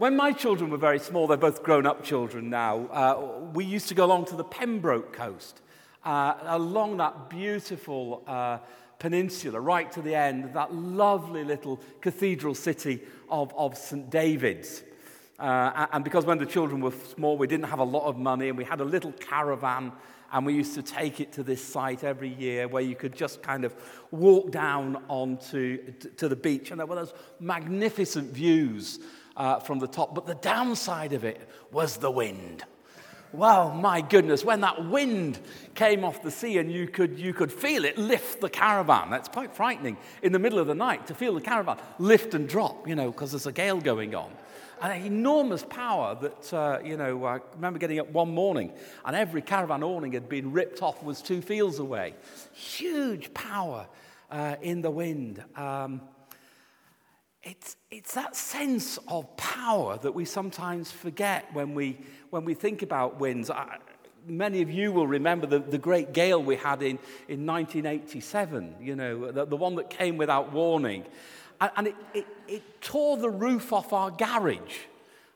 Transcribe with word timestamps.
when 0.00 0.16
my 0.16 0.32
children 0.32 0.70
were 0.70 0.78
very 0.78 0.98
small, 0.98 1.26
they're 1.26 1.36
both 1.36 1.62
grown 1.62 1.84
up 1.84 2.02
children 2.02 2.48
now, 2.48 2.86
uh, 2.86 3.50
we 3.52 3.66
used 3.66 3.86
to 3.88 3.94
go 3.94 4.06
along 4.06 4.24
to 4.24 4.34
the 4.34 4.42
Pembroke 4.42 5.12
coast, 5.12 5.60
uh, 6.06 6.36
along 6.44 6.96
that 6.96 7.28
beautiful 7.28 8.22
uh, 8.26 8.56
peninsula, 8.98 9.60
right 9.60 9.92
to 9.92 10.00
the 10.00 10.14
end, 10.14 10.54
that 10.54 10.72
lovely 10.74 11.44
little 11.44 11.78
cathedral 12.00 12.54
city 12.54 13.02
of, 13.28 13.52
of 13.54 13.76
St. 13.76 14.08
David's. 14.08 14.82
Uh, 15.38 15.86
and 15.92 16.02
because 16.02 16.24
when 16.24 16.38
the 16.38 16.46
children 16.46 16.80
were 16.80 16.94
small, 17.14 17.36
we 17.36 17.46
didn't 17.46 17.66
have 17.66 17.78
a 17.78 17.84
lot 17.84 18.06
of 18.06 18.16
money, 18.16 18.48
and 18.48 18.56
we 18.56 18.64
had 18.64 18.80
a 18.80 18.84
little 18.84 19.12
caravan, 19.12 19.92
and 20.32 20.46
we 20.46 20.54
used 20.54 20.74
to 20.76 20.82
take 20.82 21.20
it 21.20 21.30
to 21.32 21.42
this 21.42 21.62
site 21.62 22.04
every 22.04 22.32
year 22.32 22.68
where 22.68 22.82
you 22.82 22.96
could 22.96 23.14
just 23.14 23.42
kind 23.42 23.66
of 23.66 23.74
walk 24.10 24.50
down 24.50 24.96
onto 25.08 25.92
to 26.16 26.26
the 26.26 26.36
beach, 26.36 26.70
and 26.70 26.80
there 26.80 26.86
were 26.86 26.96
those 26.96 27.12
magnificent 27.38 28.32
views 28.32 28.98
uh, 29.40 29.58
from 29.58 29.78
the 29.78 29.88
top. 29.88 30.14
But 30.14 30.26
the 30.26 30.34
downside 30.34 31.14
of 31.14 31.24
it 31.24 31.40
was 31.72 31.96
the 31.96 32.10
wind. 32.10 32.62
Well, 33.32 33.70
my 33.72 34.02
goodness, 34.02 34.44
when 34.44 34.60
that 34.60 34.86
wind 34.86 35.38
came 35.74 36.04
off 36.04 36.22
the 36.22 36.30
sea 36.30 36.58
and 36.58 36.70
you 36.70 36.86
could, 36.86 37.18
you 37.18 37.32
could 37.32 37.50
feel 37.50 37.86
it 37.86 37.96
lift 37.96 38.40
the 38.40 38.50
caravan, 38.50 39.08
that's 39.08 39.28
quite 39.28 39.54
frightening 39.54 39.96
in 40.22 40.32
the 40.32 40.38
middle 40.38 40.58
of 40.58 40.66
the 40.66 40.74
night 40.74 41.06
to 41.06 41.14
feel 41.14 41.32
the 41.32 41.40
caravan 41.40 41.78
lift 41.98 42.34
and 42.34 42.48
drop, 42.48 42.86
you 42.86 42.94
know, 42.94 43.10
because 43.10 43.30
there's 43.30 43.46
a 43.46 43.52
gale 43.52 43.80
going 43.80 44.14
on. 44.14 44.30
An 44.82 45.06
enormous 45.06 45.62
power 45.62 46.18
that, 46.20 46.52
uh, 46.52 46.80
you 46.84 46.98
know, 46.98 47.24
I 47.24 47.38
remember 47.54 47.78
getting 47.78 48.00
up 48.00 48.10
one 48.10 48.34
morning 48.34 48.72
and 49.06 49.16
every 49.16 49.40
caravan 49.40 49.82
awning 49.82 50.12
had 50.12 50.28
been 50.28 50.52
ripped 50.52 50.82
off, 50.82 51.02
was 51.02 51.22
two 51.22 51.40
fields 51.40 51.78
away. 51.78 52.14
Huge 52.52 53.32
power 53.32 53.86
uh, 54.30 54.56
in 54.60 54.82
the 54.82 54.90
wind. 54.90 55.42
Um, 55.56 56.02
it's, 57.42 57.76
it's 57.90 58.14
that 58.14 58.36
sense 58.36 58.98
of 59.08 59.36
power 59.36 59.98
that 59.98 60.12
we 60.12 60.24
sometimes 60.24 60.90
forget 60.90 61.46
when 61.54 61.74
we, 61.74 61.98
when 62.30 62.44
we 62.44 62.54
think 62.54 62.82
about 62.82 63.18
winds. 63.18 63.50
I, 63.50 63.78
many 64.26 64.60
of 64.62 64.70
you 64.70 64.92
will 64.92 65.06
remember 65.06 65.46
the, 65.46 65.58
the 65.58 65.78
great 65.78 66.12
gale 66.12 66.42
we 66.42 66.56
had 66.56 66.82
in, 66.82 66.98
in 67.28 67.46
1987, 67.46 68.76
you 68.80 68.94
know, 68.94 69.32
the, 69.32 69.46
the 69.46 69.56
one 69.56 69.76
that 69.76 69.88
came 69.88 70.18
without 70.18 70.52
warning. 70.52 71.04
And, 71.60 71.70
and 71.76 71.86
it, 71.88 71.96
it, 72.12 72.26
it 72.46 72.82
tore 72.82 73.16
the 73.16 73.30
roof 73.30 73.72
off 73.72 73.92
our 73.92 74.10
garage 74.10 74.78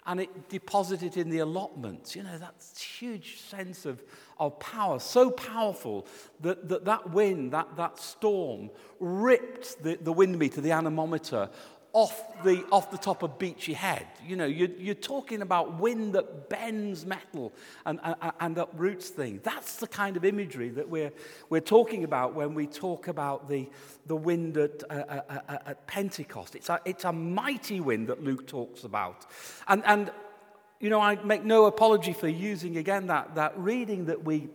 and 0.07 0.21
it 0.21 0.49
deposited 0.51 1.17
in 1.17 1.31
the 1.31 1.39
allotments. 1.39 2.15
You 2.15 2.25
know, 2.25 2.37
that 2.37 2.55
huge 2.79 3.41
sense 3.41 3.87
of, 3.87 4.03
of 4.39 4.59
power, 4.59 4.99
so 4.99 5.31
powerful 5.31 6.07
that 6.41 6.69
that, 6.69 6.85
that 6.85 7.11
wind, 7.11 7.53
that, 7.53 7.77
that 7.77 7.99
storm, 7.99 8.71
ripped 9.01 9.83
the, 9.83 9.97
the 9.97 10.13
wind 10.13 10.39
meter, 10.39 10.61
the 10.61 10.73
anemometer, 10.73 11.49
off 11.95 12.43
the, 12.43 12.65
off 12.73 12.91
the 12.91 12.99
top 12.99 13.23
of 13.23 13.39
Beachy 13.39 13.73
Head. 13.73 14.05
You 14.27 14.35
know, 14.35 14.47
you're, 14.47 14.69
you're 14.79 14.97
talking 14.97 15.43
about 15.43 15.79
wind 15.79 16.13
that 16.15 16.49
bends 16.49 17.07
metal 17.07 17.53
and, 17.87 18.01
and, 18.03 18.33
and 18.41 18.59
uproots 18.59 19.09
things. 19.09 19.43
That's 19.45 19.77
the 19.77 19.87
kind 19.87 20.17
of 20.17 20.25
imagery 20.25 20.71
that 20.71 20.89
we're, 20.89 21.13
we're 21.51 21.61
talking 21.61 22.03
about 22.03 22.35
when 22.35 22.53
we 22.53 22.67
talk 22.67 23.07
about 23.07 23.49
the, 23.49 23.71
the 24.07 24.17
wind 24.17 24.57
at, 24.57 24.83
uh, 24.91 24.93
uh, 24.93 25.21
uh, 25.31 25.39
uh 25.49 25.59
at 25.67 25.87
Pentecost. 25.87 26.57
It's 26.57 26.69
a, 26.69 26.81
it's 26.85 27.05
a 27.05 27.13
mighty 27.13 27.81
wind 27.81 28.09
that 28.09 28.25
Luke 28.25 28.49
talks 28.49 28.83
about. 28.83 29.25
And, 29.69 29.85
and, 29.87 30.11
you 30.81 30.91
know, 30.91 31.01
I 31.01 31.15
make 31.23 31.45
no 31.45 31.67
apology 31.67 32.13
for 32.13 32.29
using 32.29 32.77
again 32.77 33.07
that, 33.07 33.37
that 33.37 33.57
reading 33.57 34.07
that 34.07 34.25
we 34.25 34.49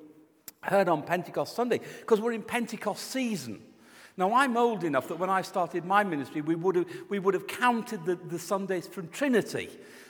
heard 0.62 0.90
on 0.90 1.04
Pentecost 1.04 1.56
Sunday 1.56 1.80
because 2.02 2.20
we're 2.20 2.34
in 2.34 2.44
Pentecost 2.44 3.12
season. 3.12 3.62
Now, 4.20 4.34
I'm 4.34 4.58
old 4.58 4.84
enough 4.84 5.08
that 5.08 5.17
when 5.17 5.30
I 5.30 5.42
started 5.42 5.86
my 5.86 6.03
ministry, 6.03 6.42
we 6.42 6.53
would 6.53 6.75
have, 6.75 6.86
we 7.08 7.20
would 7.20 7.34
have 7.34 7.48
counted 7.48 8.03
the, 8.03 8.16
the 8.16 8.38
Sundays 8.38 8.86
from 8.86 9.08
Trinity. 9.08 9.70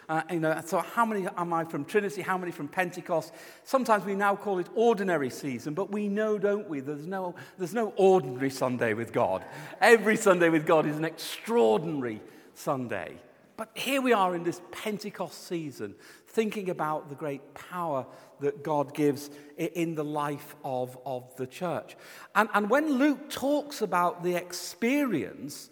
Uh, 0.10 0.24
you 0.32 0.40
know, 0.40 0.60
so 0.66 0.80
how 0.80 1.06
many 1.06 1.28
am 1.38 1.54
I 1.54 1.64
from 1.64 1.86
Trinity? 1.86 2.24
How 2.24 2.36
many 2.36 2.52
from 2.52 2.68
Pentecost? 2.68 3.32
Sometimes 3.66 4.06
we 4.06 4.16
now 4.16 4.36
call 4.36 4.58
it 4.58 4.66
ordinary 4.74 5.30
season, 5.30 5.76
but 5.76 5.92
we 5.92 6.08
know, 6.08 6.40
don't 6.40 6.68
we? 6.68 6.80
There's 6.80 7.06
no, 7.06 7.36
there's 7.60 7.76
no 7.76 7.94
ordinary 7.98 8.50
Sunday 8.50 8.96
with 8.96 9.14
God. 9.14 9.46
Every 9.80 10.18
Sunday 10.18 10.50
with 10.50 10.66
God 10.66 10.88
is 10.88 10.98
an 10.98 11.06
extraordinary 11.06 12.20
Sunday. 12.56 13.14
But 13.60 13.72
here 13.74 14.02
we 14.02 14.14
are 14.14 14.38
in 14.38 14.44
this 14.44 14.62
Pentecost 14.72 15.50
season, 15.50 15.96
thinking 16.28 16.70
about 16.70 17.10
the 17.10 17.16
great 17.16 17.54
power 17.54 18.06
that 18.40 18.64
God 18.64 18.94
gives 18.94 19.30
in 19.58 19.96
the 19.96 20.04
life 20.06 20.56
of, 20.64 20.98
of 21.06 21.36
the 21.36 21.46
church. 21.46 21.98
And, 22.36 22.48
and 22.54 22.70
when 22.70 22.94
Luke 22.94 23.30
talks 23.30 23.82
about 23.82 24.24
the 24.24 24.36
experience 24.36 25.70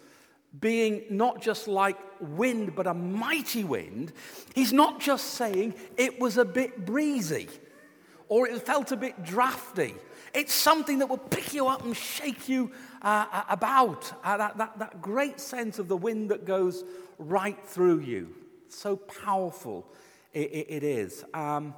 being 0.60 1.04
not 1.08 1.40
just 1.40 1.66
like 1.66 1.96
wind, 2.20 2.76
but 2.76 2.86
a 2.86 2.92
mighty 2.92 3.64
wind, 3.64 4.12
he's 4.54 4.74
not 4.74 5.00
just 5.00 5.28
saying 5.28 5.74
it 5.96 6.20
was 6.20 6.36
a 6.36 6.44
bit 6.44 6.84
breezy 6.84 7.48
or 8.28 8.46
it 8.46 8.60
felt 8.66 8.92
a 8.92 8.98
bit 8.98 9.24
drafty. 9.24 9.94
It's 10.34 10.54
something 10.54 10.98
that 10.98 11.08
will 11.08 11.18
pick 11.18 11.54
you 11.54 11.68
up 11.68 11.84
and 11.84 11.96
shake 11.96 12.48
you 12.48 12.70
uh, 13.02 13.44
about. 13.48 14.12
Uh, 14.24 14.36
that, 14.36 14.58
that, 14.58 14.78
that 14.78 15.02
great 15.02 15.40
sense 15.40 15.78
of 15.78 15.88
the 15.88 15.96
wind 15.96 16.30
that 16.30 16.44
goes 16.44 16.84
right 17.18 17.58
through 17.66 18.00
you. 18.00 18.34
So 18.68 18.96
powerful 18.96 19.86
it, 20.32 20.50
it, 20.50 20.66
it 20.68 20.82
is. 20.82 21.24
Um, 21.34 21.74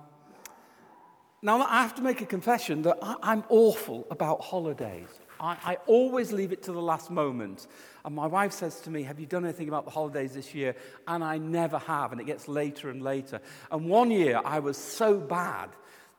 now, 1.43 1.63
I 1.63 1.81
have 1.81 1.95
to 1.95 2.03
make 2.03 2.21
a 2.21 2.27
confession 2.27 2.83
that 2.83 2.99
I, 3.01 3.33
am 3.33 3.45
awful 3.49 4.07
about 4.11 4.43
holidays. 4.43 5.09
I, 5.41 5.57
I, 5.65 5.79
always 5.87 6.33
leave 6.33 6.53
it 6.53 6.63
to 6.65 6.73
the 6.73 6.83
last 6.83 7.11
moment. 7.11 7.67
And 8.05 8.15
my 8.15 8.27
wife 8.27 8.53
says 8.53 8.81
to 8.81 8.91
me, 8.91 9.05
Have 9.05 9.19
you 9.19 9.25
done 9.25 9.45
anything 9.45 9.69
about 9.69 9.87
the 9.87 9.91
holidays 9.91 10.35
this 10.35 10.55
year? 10.55 10.77
And 11.09 11.25
I 11.25 11.39
never 11.39 11.79
have. 11.79 12.13
And 12.13 12.21
it 12.21 12.25
gets 12.25 12.47
later 12.47 12.91
and 12.91 13.01
later. 13.01 13.41
And 13.71 13.87
one 13.87 14.11
year 14.11 14.39
I 14.45 14.59
was 14.59 14.77
so 14.77 15.17
bad 15.17 15.71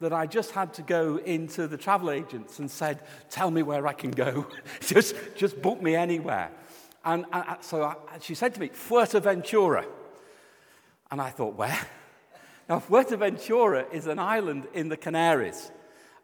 that 0.01 0.12
I 0.12 0.25
just 0.25 0.51
had 0.51 0.73
to 0.73 0.81
go 0.81 1.17
into 1.17 1.67
the 1.67 1.78
travel 1.78 2.09
agents 2.12 2.59
and 2.59 2.69
said, 2.69 3.01
Tell 3.29 3.50
me 3.50 3.63
where 3.63 3.88
I 3.88 3.94
can 3.94 4.12
go. 4.12 4.47
just, 4.81 5.16
just 5.35 5.62
book 5.62 5.81
me 5.81 5.95
anywhere. 5.95 6.51
And, 7.06 7.25
so 7.62 7.84
I, 7.84 7.95
she 8.19 8.35
said 8.35 8.53
to 8.56 8.59
me, 8.59 8.69
Fuerteventura. 8.69 9.85
And 11.09 11.22
I 11.22 11.29
thought, 11.29 11.56
Where? 11.56 11.79
Now, 12.69 12.79
Fuerteventura 12.79 13.91
is 13.91 14.07
an 14.07 14.17
island 14.17 14.66
in 14.73 14.88
the 14.88 14.95
Canaries. 14.95 15.72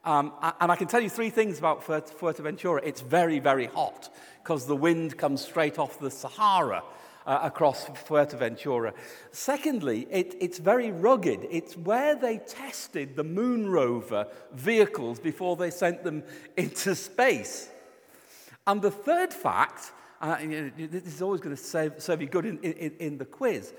Um, 0.05 0.31
and 0.61 0.71
I 0.71 0.77
can 0.77 0.87
tell 0.87 1.01
you 1.01 1.09
three 1.09 1.29
things 1.29 1.59
about 1.59 1.83
Fuerteventura. 1.85 2.79
It's 2.85 3.01
very, 3.01 3.39
very 3.39 3.65
hot 3.65 4.07
because 4.41 4.65
the 4.65 4.75
wind 4.75 5.17
comes 5.17 5.41
straight 5.41 5.77
off 5.77 5.99
the 5.99 6.09
Sahara 6.09 6.83
uh, 7.27 7.39
across 7.43 7.85
Fuerteventura. 7.85 8.93
Secondly, 9.31 10.07
it, 10.09 10.35
it's 10.39 10.57
very 10.57 10.91
rugged. 10.91 11.45
It's 11.51 11.75
where 11.75 12.15
they 12.15 12.37
tested 12.37 13.15
the 13.15 13.23
moon 13.23 13.69
rover 13.69 14.27
vehicles 14.53 15.19
before 15.19 15.57
they 15.57 15.69
sent 15.69 16.03
them 16.03 16.23
into 16.57 16.95
space. 16.95 17.69
And 18.65 18.81
the 18.81 18.91
third 18.91 19.33
fact, 19.33 19.91
uh, 20.21 20.37
this 20.77 21.05
is 21.05 21.21
always 21.21 21.41
going 21.41 21.55
to 21.55 21.61
serve, 21.61 22.01
serve 22.01 22.21
you 22.21 22.27
good 22.27 22.45
in, 22.45 22.57
in, 22.59 22.93
in 22.99 23.17
the 23.17 23.25
quiz, 23.25 23.73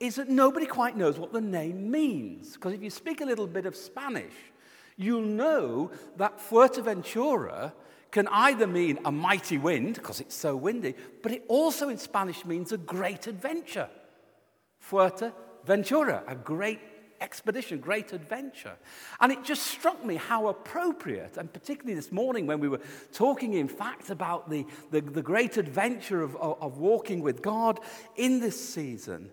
is 0.00 0.14
that 0.16 0.28
nobody 0.28 0.66
quite 0.66 0.96
knows 0.96 1.18
what 1.18 1.32
the 1.32 1.40
name 1.40 1.90
means. 1.90 2.54
Because 2.54 2.72
if 2.72 2.82
you 2.82 2.90
speak 2.90 3.20
a 3.20 3.24
little 3.24 3.46
bit 3.46 3.66
of 3.66 3.76
Spanish, 3.76 4.32
you'll 4.96 5.22
know 5.22 5.90
that 6.16 6.38
Fuerteventura 6.38 7.72
can 8.12 8.28
either 8.28 8.66
mean 8.66 8.98
a 9.04 9.10
mighty 9.10 9.58
wind, 9.58 9.94
because 9.94 10.20
it's 10.20 10.36
so 10.36 10.54
windy, 10.54 10.94
but 11.22 11.32
it 11.32 11.44
also 11.48 11.88
in 11.88 11.98
Spanish 11.98 12.44
means 12.44 12.70
a 12.70 12.78
great 12.78 13.26
adventure. 13.26 13.88
Fuerte 14.78 15.32
Ventura, 15.64 16.22
a 16.28 16.34
great 16.34 16.80
expedition, 17.22 17.78
great 17.78 18.12
adventure. 18.12 18.76
And 19.20 19.32
it 19.32 19.42
just 19.44 19.66
struck 19.66 20.04
me 20.04 20.16
how 20.16 20.48
appropriate, 20.48 21.36
and 21.38 21.50
particularly 21.50 21.94
this 21.94 22.12
morning 22.12 22.46
when 22.46 22.60
we 22.60 22.68
were 22.68 22.80
talking, 23.12 23.54
in 23.54 23.68
fact, 23.68 24.10
about 24.10 24.50
the, 24.50 24.66
the, 24.90 25.00
the 25.00 25.22
great 25.22 25.56
adventure 25.56 26.20
of, 26.20 26.36
of, 26.36 26.60
of, 26.60 26.78
walking 26.78 27.22
with 27.22 27.40
God 27.40 27.80
in 28.16 28.40
this 28.40 28.72
season, 28.74 29.30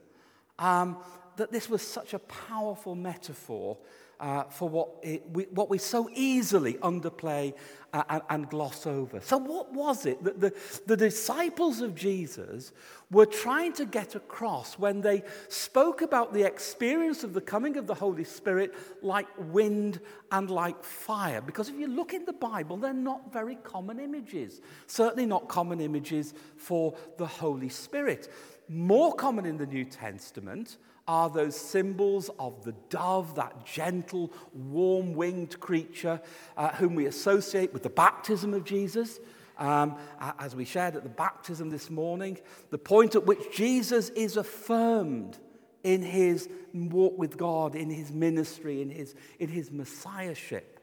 um, 0.59 0.97
that 1.35 1.51
this 1.51 1.69
was 1.69 1.81
such 1.81 2.13
a 2.13 2.19
powerful 2.19 2.95
metaphor 2.95 3.77
uh, 4.19 4.43
for 4.43 4.67
what, 4.67 4.89
it, 5.01 5.23
we, 5.31 5.43
what 5.45 5.69
we 5.69 5.77
so 5.77 6.09
easily 6.13 6.73
underplay 6.75 7.53
uh, 7.93 8.03
and, 8.09 8.21
and, 8.29 8.49
gloss 8.49 8.85
over. 8.85 9.19
So, 9.21 9.37
what 9.37 9.73
was 9.73 10.05
it 10.05 10.23
that 10.23 10.39
the, 10.39 10.53
the 10.85 10.97
disciples 10.97 11.81
of 11.81 11.95
Jesus 11.95 12.71
were 13.09 13.25
trying 13.25 13.73
to 13.73 13.85
get 13.85 14.13
across 14.15 14.77
when 14.77 15.01
they 15.01 15.23
spoke 15.47 16.01
about 16.01 16.33
the 16.33 16.43
experience 16.43 17.23
of 17.23 17.33
the 17.33 17.41
coming 17.41 17.77
of 17.77 17.87
the 17.87 17.95
Holy 17.95 18.25
Spirit 18.25 18.75
like 19.01 19.27
wind 19.37 20.01
and 20.31 20.51
like 20.51 20.83
fire? 20.83 21.41
Because 21.41 21.69
if 21.69 21.79
you 21.79 21.87
look 21.87 22.13
in 22.13 22.25
the 22.25 22.33
Bible, 22.33 22.77
they're 22.77 22.93
not 22.93 23.31
very 23.33 23.55
common 23.55 23.99
images, 23.99 24.61
certainly 24.85 25.25
not 25.25 25.47
common 25.47 25.79
images 25.79 26.33
for 26.57 26.93
the 27.17 27.25
Holy 27.25 27.69
Spirit. 27.69 28.31
More 28.67 29.15
common 29.15 29.45
in 29.45 29.57
the 29.57 29.65
New 29.65 29.85
Testament 29.85 30.77
are 31.09 31.27
those 31.27 31.55
symbols 31.55 32.29
of 32.37 32.63
the 32.63 32.75
dove, 32.91 33.33
that 33.33 33.65
gentle, 33.65 34.31
warm 34.53 35.15
winged 35.15 35.59
creature 35.59 36.21
uh, 36.55 36.69
whom 36.73 36.93
we 36.93 37.07
associate 37.07 37.73
with 37.73 37.81
the 37.81 37.89
baptism 37.89 38.53
of 38.53 38.63
Jesus. 38.63 39.19
Um, 39.57 39.97
as 40.37 40.55
we 40.55 40.65
shared 40.65 40.95
at 40.95 41.01
the 41.01 41.09
baptism 41.09 41.71
this 41.71 41.89
morning, 41.89 42.37
the 42.69 42.77
point 42.77 43.15
at 43.15 43.25
which 43.25 43.51
Jesus 43.51 44.09
is 44.09 44.37
affirmed 44.37 45.39
in 45.83 46.03
his 46.03 46.47
walk 46.75 47.17
with 47.17 47.37
God, 47.37 47.73
in 47.73 47.89
his 47.89 48.11
ministry, 48.11 48.83
in 48.83 48.91
his, 48.91 49.15
in 49.39 49.49
his 49.49 49.71
messiahship. 49.71 50.79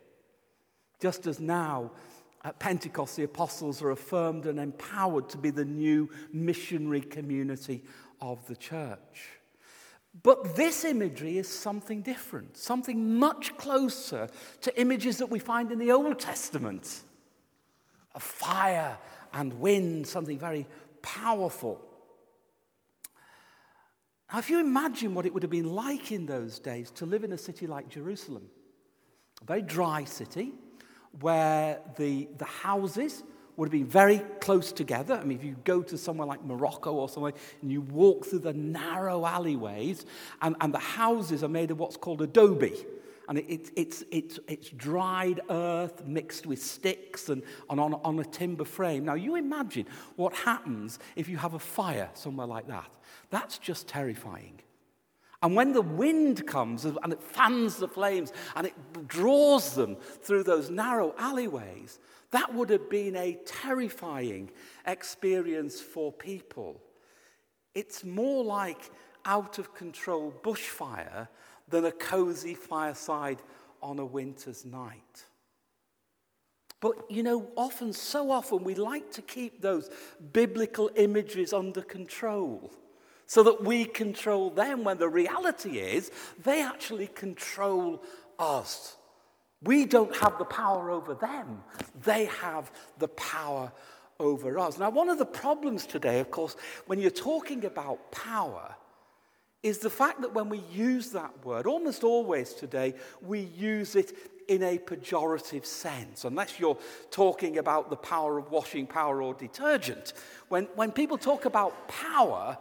Just 1.00 1.29
as 1.29 1.38
now, 1.38 1.93
at 2.43 2.58
Pentecost, 2.58 3.14
the 3.14 3.22
apostles 3.22 3.81
are 3.81 3.93
affirmed 3.93 4.44
and 4.46 4.58
empowered 4.58 5.29
to 5.29 5.38
be 5.38 5.50
the 5.50 5.64
new 5.64 6.11
missionary 6.32 7.00
community 7.00 7.84
of 8.20 8.44
the 8.49 8.56
church. 8.56 9.35
But 10.22 10.56
this 10.56 10.84
imagery 10.84 11.38
is 11.38 11.48
something 11.48 12.02
different, 12.02 12.56
something 12.56 13.18
much 13.18 13.56
closer 13.56 14.28
to 14.62 14.80
images 14.80 15.18
that 15.18 15.30
we 15.30 15.38
find 15.38 15.70
in 15.70 15.78
the 15.78 15.92
Old 15.92 16.18
Testament 16.18 17.02
of 18.14 18.22
fire 18.22 18.96
and 19.32 19.60
wind, 19.60 20.06
something 20.06 20.38
very 20.38 20.66
powerful. 21.02 21.80
Now, 24.32 24.38
if 24.38 24.48
you 24.48 24.58
imagine 24.58 25.14
what 25.14 25.26
it 25.26 25.34
would 25.34 25.42
have 25.42 25.50
been 25.50 25.74
like 25.74 26.10
in 26.10 26.26
those 26.26 26.58
days 26.58 26.90
to 26.92 27.06
live 27.06 27.22
in 27.22 27.32
a 27.32 27.38
city 27.38 27.66
like 27.66 27.88
Jerusalem, 27.88 28.48
a 29.42 29.44
very 29.44 29.62
dry 29.62 30.04
city 30.04 30.52
where 31.20 31.80
the, 31.96 32.28
the 32.38 32.44
houses 32.44 33.22
would 33.56 33.67
have 33.67 33.73
been 33.73 33.87
very 33.87 34.19
close 34.41 34.73
together. 34.73 35.14
I 35.14 35.25
mean, 35.25 35.38
if 35.38 35.44
you 35.44 35.56
go 35.64 35.82
to 35.82 35.97
somewhere 35.97 36.26
like 36.26 36.44
Morocco 36.44 36.93
or 36.93 37.08
somewhere 37.08 37.32
and 37.62 37.73
you 37.73 37.81
walk 37.81 38.26
through 38.26 38.41
the 38.41 38.53
narrow 38.53 39.25
alleyways, 39.25 40.05
and, 40.43 40.56
and 40.61 40.73
the 40.75 40.79
houses 40.79 41.43
are 41.43 41.49
made 41.49 41.70
of 41.70 41.79
what's 41.79 41.97
called 41.97 42.23
adobe. 42.23 42.75
And 43.29 43.38
it, 43.38 43.47
it, 43.49 43.70
it's, 43.75 44.05
it's, 44.11 44.38
it's 44.47 44.69
dried 44.70 45.41
earth 45.50 46.06
mixed 46.06 46.47
with 46.47 46.62
sticks 46.62 47.29
and, 47.29 47.43
and 47.69 47.81
on, 47.81 47.94
on 47.94 48.19
a 48.20 48.25
timber 48.25 48.64
frame. 48.64 49.05
Now, 49.05 49.14
you 49.14 49.35
imagine 49.35 49.87
what 50.14 50.32
happens 50.35 50.99
if 51.17 51.29
you 51.29 51.37
have 51.38 51.55
a 51.55 51.58
fire 51.58 52.08
somewhere 52.14 52.47
like 52.47 52.69
that. 52.69 52.88
That's 53.31 53.58
just 53.58 53.88
terrifying. 53.88 54.61
And 55.43 55.55
when 55.55 55.73
the 55.73 55.82
wind 55.82 56.47
comes 56.47 56.85
and 56.85 57.12
it 57.12 57.23
fans 57.23 57.76
the 57.76 57.88
flames 57.88 58.32
and 58.55 58.67
it 58.67 58.75
draws 59.06 59.75
them 59.75 59.97
through 59.97 60.44
those 60.44 60.70
narrow 60.70 61.14
alleyways, 61.19 61.99
that 62.36 62.52
would 62.52 62.68
have 62.68 62.90
been 62.90 63.16
a 63.16 63.38
terrifying 63.46 64.50
experience 64.86 65.80
for 65.80 66.12
people. 66.12 66.82
It's 67.74 68.04
more 68.04 68.44
like 68.44 68.90
out 69.24 69.58
of 69.58 69.74
control 69.74 70.34
bushfire 70.44 71.28
than 71.66 71.86
a 71.86 71.92
cozy 71.92 72.52
fireside 72.52 73.40
on 73.80 73.98
a 73.98 74.04
winter's 74.04 74.66
night. 74.66 75.24
But 76.82 77.10
you 77.10 77.22
know, 77.22 77.48
often, 77.56 77.94
so 77.94 78.30
often, 78.30 78.64
we 78.64 78.74
like 78.74 79.10
to 79.12 79.22
keep 79.22 79.62
those 79.62 79.88
biblical 80.34 80.90
images 80.94 81.54
under 81.54 81.80
control 81.80 82.70
so 83.26 83.44
that 83.44 83.64
we 83.64 83.86
control 83.86 84.50
them 84.50 84.84
when 84.84 84.98
the 84.98 85.08
reality 85.08 85.78
is 85.78 86.10
they 86.44 86.62
actually 86.62 87.06
control 87.06 88.02
us. 88.38 88.98
We 89.62 89.87
don't 89.87 90.14
have 90.17 90.38
the 90.38 90.44
power 90.44 90.91
over 90.91 91.14
them, 91.14 91.62
they 92.05 92.26
have 92.26 92.70
the 92.99 93.08
power 93.08 93.73
over 94.19 94.58
us. 94.58 94.79
Now, 94.79 94.91
one 94.91 95.08
of 95.08 95.19
the 95.19 95.26
problems 95.26 95.87
today, 95.87 96.20
of 96.20 96.31
course, 96.31 96.56
when 96.87 96.99
you're 96.99 97.11
talking 97.11 97.64
about 97.64 98.11
power, 98.12 98.75
is 99.62 99.79
the 99.79 99.91
fact 99.91 100.20
that 100.20 100.32
when 100.32 100.49
we 100.49 100.62
use 100.73 101.11
that 101.11 101.44
word, 101.44 101.67
almost 101.67 102.05
always 102.05 102.53
today, 102.55 102.94
we 103.20 103.41
use 103.41 103.97
it 103.97 104.12
in 104.49 104.62
a 104.62 104.79
pejorative 104.79 105.67
sense, 105.67 106.25
unless 106.25 106.61
you're 106.61 106.79
talking 107.11 107.58
about 107.58 107.91
the 107.91 107.97
power 107.97 108.38
of 108.38 108.50
washing 108.50 108.87
power 108.87 109.20
or 109.20 109.35
detergent. 109.35 110.12
When, 110.49 110.64
when 110.76 110.93
people 110.93 111.19
talk 111.19 111.47
about 111.47 111.88
power, 111.88 112.56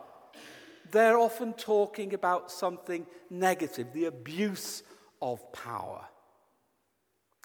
they're 0.92 1.18
often 1.18 1.54
talking 1.54 2.14
about 2.14 2.52
something 2.52 3.06
negative, 3.30 3.94
the 3.94 4.06
abuse 4.06 4.82
of 5.22 5.52
power, 5.54 6.02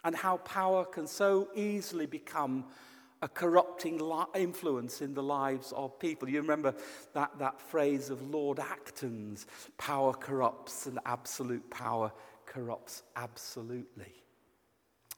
and 0.04 0.14
how 0.14 0.38
power 0.38 0.84
can 0.84 1.06
so 1.06 1.48
easily 1.54 2.06
become 2.06 2.64
a 3.22 3.28
corrupting 3.28 4.00
influence 4.34 5.02
in 5.02 5.12
the 5.12 5.22
lives 5.22 5.72
of 5.76 5.98
people. 5.98 6.28
You 6.28 6.40
remember 6.40 6.74
that, 7.12 7.38
that 7.38 7.60
phrase 7.60 8.08
of 8.08 8.22
Lord 8.30 8.58
Acton's 8.58 9.46
power 9.76 10.14
corrupts 10.14 10.86
and 10.86 10.98
absolute 11.04 11.68
power 11.70 12.12
corrupts 12.46 13.02
absolutely. 13.16 14.14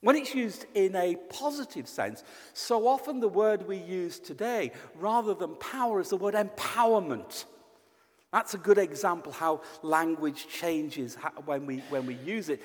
When 0.00 0.16
it's 0.16 0.34
used 0.34 0.66
in 0.74 0.96
a 0.96 1.14
positive 1.30 1.86
sense, 1.86 2.24
so 2.54 2.88
often 2.88 3.20
the 3.20 3.28
word 3.28 3.68
we 3.68 3.76
use 3.76 4.18
today, 4.18 4.72
rather 4.96 5.32
than 5.32 5.54
power, 5.56 6.00
is 6.00 6.08
the 6.08 6.16
word 6.16 6.34
empowerment. 6.34 7.44
That's 8.32 8.54
a 8.54 8.58
good 8.58 8.78
example 8.78 9.30
how 9.30 9.60
language 9.82 10.48
changes 10.48 11.16
when 11.44 11.66
we, 11.66 11.78
when 11.88 12.06
we 12.06 12.14
use 12.14 12.48
it. 12.48 12.62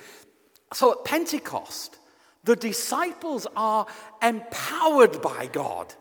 So 0.74 0.94
at 0.94 1.06
Pentecost, 1.06 2.00
the 2.48 2.56
disciples 2.56 3.46
are 3.58 3.86
empowered 4.22 5.22
by 5.22 5.48
God 5.52 5.94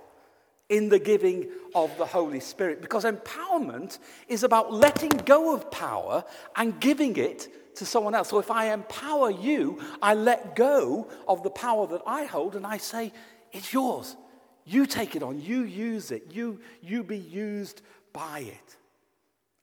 in 0.69 0.89
the 0.89 1.01
giving 1.01 1.49
of 1.75 1.97
the 1.99 2.07
Holy 2.07 2.39
Spirit 2.39 2.81
because 2.81 3.05
empowerment 3.05 3.99
is 4.29 4.45
about 4.45 4.73
letting 4.73 5.11
go 5.11 5.53
of 5.55 5.73
power 5.73 6.25
and 6.55 6.81
giving 6.81 7.17
it 7.17 7.49
to 7.77 7.85
someone 7.85 8.15
else. 8.15 8.29
So 8.29 8.39
if 8.39 8.51
I 8.51 8.73
empower 8.73 9.29
you, 9.29 9.83
I 10.01 10.15
let 10.15 10.55
go 10.55 11.09
of 11.27 11.43
the 11.43 11.51
power 11.51 11.89
that 11.89 12.03
I 12.07 12.27
hold 12.27 12.55
and 12.55 12.65
I 12.65 12.77
say, 12.79 13.13
It's 13.53 13.73
yours. 13.73 14.17
You 14.65 14.87
take 14.87 15.17
it 15.17 15.25
on, 15.25 15.41
you 15.41 15.63
use 15.63 16.13
it, 16.13 16.33
you, 16.33 16.61
you 16.81 17.03
be 17.03 17.19
used 17.19 17.83
by 18.13 18.41
it. 18.41 18.77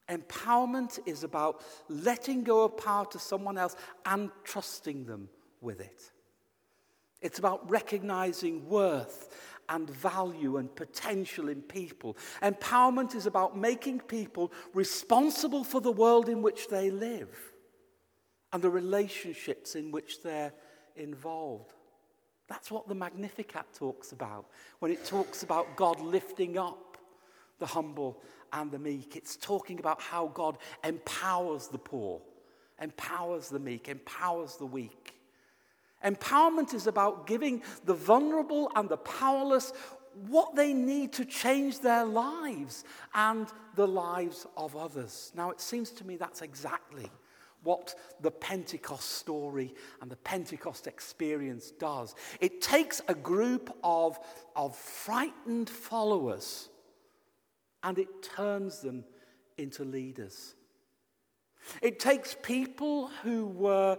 Empowerment 0.09 0.99
is 1.05 1.23
about 1.23 1.61
letting 1.87 2.43
go 2.43 2.65
of 2.65 2.77
power 2.77 3.05
to 3.07 3.19
someone 3.19 3.57
else 3.57 3.77
and 4.05 4.31
trusting 4.43 5.05
them 5.05 5.29
with 5.61 5.79
it. 5.79 6.11
It's 7.23 7.39
about 7.39 7.67
recognizing 7.69 8.67
worth 8.67 9.29
and 9.69 9.89
value 9.89 10.57
and 10.57 10.73
potential 10.75 11.49
in 11.49 11.61
people. 11.61 12.17
Empowerment 12.41 13.15
is 13.15 13.25
about 13.25 13.57
making 13.57 14.01
people 14.01 14.51
responsible 14.73 15.63
for 15.63 15.79
the 15.81 15.91
world 15.91 16.29
in 16.29 16.41
which 16.41 16.67
they 16.67 16.91
live 16.91 17.35
and 18.51 18.61
the 18.61 18.69
relationships 18.69 19.75
in 19.75 19.91
which 19.91 20.21
they're 20.21 20.53
involved. 20.95 21.73
That's 22.47 22.69
what 22.69 22.87
the 22.87 22.95
Magnificat 22.95 23.65
talks 23.73 24.11
about 24.11 24.45
when 24.79 24.91
it 24.91 25.05
talks 25.05 25.43
about 25.43 25.75
God 25.75 25.99
lifting 26.01 26.57
up 26.57 26.97
the 27.59 27.65
humble 27.65 28.21
and 28.51 28.69
the 28.69 28.79
meek. 28.79 29.15
It's 29.15 29.37
talking 29.37 29.79
about 29.79 30.01
how 30.01 30.27
God 30.27 30.57
empowers 30.83 31.67
the 31.67 31.77
poor, 31.77 32.21
empowers 32.81 33.49
the 33.49 33.59
meek, 33.59 33.87
empowers 33.87 34.57
the 34.57 34.65
weak. 34.65 35.12
Empowerment 36.03 36.73
is 36.73 36.87
about 36.87 37.27
giving 37.27 37.61
the 37.85 37.93
vulnerable 37.93 38.71
and 38.75 38.89
the 38.89 38.97
powerless 38.97 39.73
what 40.27 40.55
they 40.55 40.73
need 40.73 41.11
to 41.13 41.25
change 41.25 41.79
their 41.79 42.05
lives 42.05 42.83
and 43.15 43.47
the 43.75 43.87
lives 43.87 44.45
of 44.55 44.75
others. 44.75 45.31
Now, 45.35 45.49
it 45.51 45.59
seems 45.59 45.89
to 45.91 46.05
me 46.05 46.17
that's 46.17 46.41
exactly 46.41 47.09
what 47.63 47.95
the 48.21 48.31
Pentecost 48.31 49.09
story 49.09 49.73
and 50.01 50.11
the 50.11 50.17
Pentecost 50.17 50.85
experience 50.85 51.71
does. 51.71 52.13
It 52.41 52.61
takes 52.61 53.01
a 53.07 53.15
group 53.15 53.75
of, 53.83 54.19
of 54.55 54.75
frightened 54.75 55.69
followers 55.69 56.69
and 57.83 57.97
it 57.97 58.21
turns 58.21 58.81
them 58.81 59.05
into 59.57 59.83
leaders. 59.83 60.55
It 61.81 61.99
takes 61.99 62.35
people 62.41 63.07
who 63.23 63.45
were 63.47 63.97